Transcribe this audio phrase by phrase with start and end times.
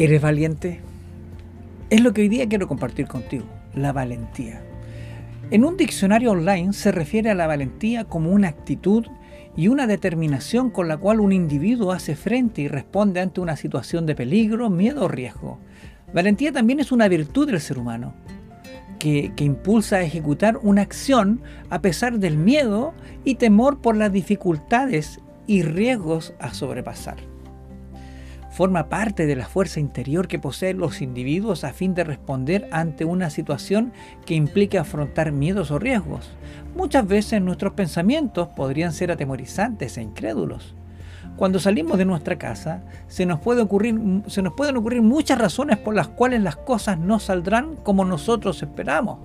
[0.00, 0.80] ¿Eres valiente?
[1.90, 4.62] Es lo que hoy día quiero compartir contigo, la valentía.
[5.50, 9.04] En un diccionario online se refiere a la valentía como una actitud
[9.58, 14.06] y una determinación con la cual un individuo hace frente y responde ante una situación
[14.06, 15.58] de peligro, miedo o riesgo.
[16.14, 18.14] Valentía también es una virtud del ser humano,
[18.98, 24.10] que, que, impulsa a ejecutar una acción a pesar del miedo y temor por las
[24.10, 27.29] dificultades y riesgos a sobrepasar
[28.50, 33.04] forma parte de la fuerza interior que poseen los individuos a fin de responder ante
[33.04, 33.92] una situación
[34.26, 36.30] que implique afrontar miedos o riesgos.
[36.74, 40.74] Muchas veces nuestros pensamientos podrían ser atemorizantes e incrédulos.
[41.36, 45.78] Cuando salimos de nuestra casa, se nos, puede ocurrir, se nos pueden ocurrir muchas razones
[45.78, 49.18] por las cuales las cosas no saldrán como nosotros esperamos.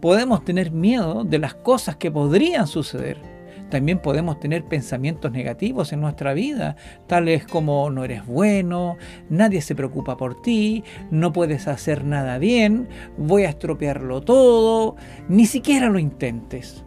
[0.00, 3.31] Podemos tener miedo de las cosas que podrían suceder
[3.72, 6.76] también podemos tener pensamientos negativos en nuestra vida,
[7.06, 8.98] tales como no eres bueno,
[9.30, 14.96] nadie se preocupa por ti, no puedes hacer nada bien, voy a estropearlo todo,
[15.30, 16.84] ni siquiera lo intentes.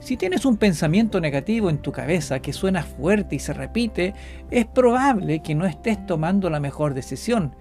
[0.00, 4.12] Si tienes un pensamiento negativo en tu cabeza que suena fuerte y se repite,
[4.50, 7.56] es probable que no estés tomando la mejor decisión.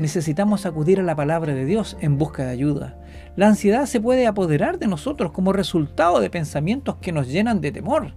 [0.00, 2.96] Necesitamos acudir a la palabra de Dios en busca de ayuda.
[3.36, 7.70] La ansiedad se puede apoderar de nosotros como resultado de pensamientos que nos llenan de
[7.70, 8.14] temor.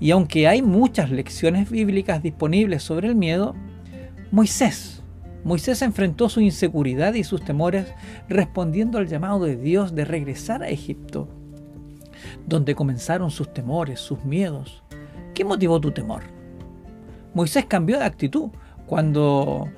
[0.00, 3.54] Y aunque hay muchas lecciones bíblicas disponibles sobre el miedo,
[4.30, 5.02] Moisés,
[5.44, 7.92] Moisés enfrentó su inseguridad y sus temores
[8.30, 11.28] respondiendo al llamado de Dios de regresar a Egipto,
[12.46, 14.82] donde comenzaron sus temores, sus miedos.
[15.34, 16.22] ¿Qué motivó tu temor?
[17.34, 18.48] Moisés cambió de actitud
[18.86, 19.68] cuando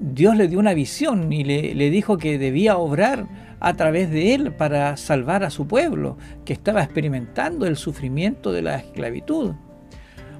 [0.00, 3.26] Dios le dio una visión y le, dijo que debía obrar
[3.60, 8.62] a través de él para salvar a su pueblo, que estaba experimentando el sufrimiento de
[8.62, 9.54] la esclavitud.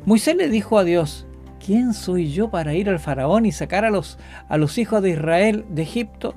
[0.04, 1.26] Moisés le dijo a Dios,
[1.64, 5.82] ¿quién soy yo para ir al faraón y sacar a los hijos de Israel de
[5.82, 6.34] Egipto?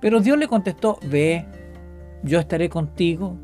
[0.00, 1.46] Pero Dios le contestó, ve,
[2.22, 3.38] yo estaré contigo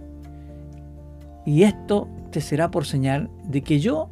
[1.47, 4.11] y esto te será por señal de que yo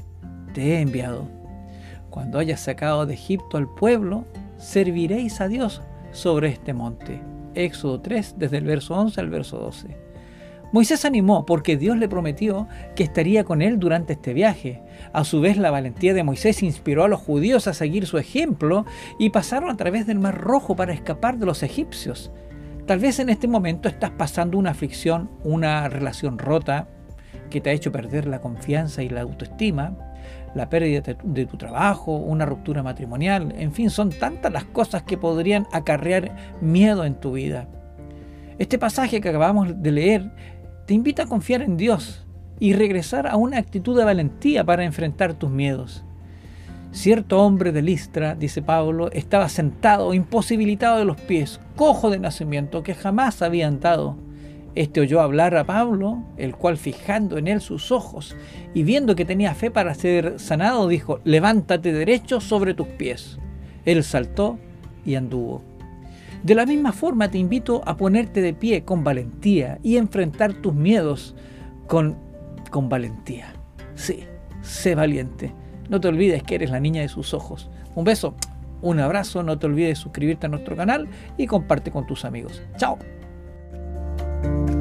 [0.54, 1.28] te he enviado.
[2.08, 4.24] Cuando hayas sacado de Egipto al pueblo,
[4.66, 7.22] serviréis a Dios sobre este monte.
[7.54, 9.96] Éxodo 3, desde el verso 11 al verso 12.
[10.72, 12.66] Moisés animó porque Dios le prometió
[12.96, 14.82] que estaría con él durante este viaje.
[15.12, 18.84] A su vez, la valentía de Moisés inspiró a los judíos a seguir su ejemplo
[19.20, 22.32] y pasaron a través del Mar Rojo para escapar de los egipcios.
[22.86, 26.88] Tal vez en este momento estás pasando una aflicción, una relación rota
[27.50, 29.96] que te ha hecho perder la confianza y la autoestima
[30.54, 35.18] la pérdida de tu trabajo, una ruptura matrimonial, en fin, son tantas las cosas que
[35.18, 37.68] podrían acarrear miedo en tu vida.
[38.58, 40.30] Este pasaje que acabamos de leer
[40.86, 42.26] te invita a confiar en Dios
[42.58, 46.04] y regresar a una actitud de valentía para enfrentar tus miedos.
[46.92, 52.82] Cierto hombre de Listra, dice Pablo, estaba sentado, imposibilitado de los pies, cojo de nacimiento,
[52.82, 54.16] que jamás había andado.
[54.76, 58.36] Este oyó hablar a Pablo, el cual fijando en él sus ojos
[58.74, 63.38] y viendo que tenía fe para ser sanado, dijo, levántate derecho sobre tus pies.
[63.86, 64.58] Él saltó
[65.06, 65.62] y anduvo.
[66.42, 70.74] De la misma forma te invito a ponerte de pie con valentía y enfrentar tus
[70.74, 71.34] miedos
[71.86, 72.18] con,
[72.70, 73.54] con valentía.
[73.94, 74.24] Sí,
[74.60, 75.54] sé valiente.
[75.88, 77.70] No te olvides que eres la niña de sus ojos.
[77.94, 78.34] Un beso,
[78.82, 81.08] un abrazo, no te olvides suscribirte a nuestro canal
[81.38, 82.62] y comparte con tus amigos.
[82.76, 82.98] Chao.
[84.46, 84.75] Bye.